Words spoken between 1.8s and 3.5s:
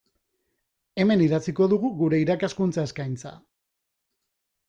gure irakaskuntza eskaintza.